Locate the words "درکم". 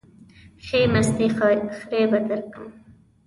2.27-2.67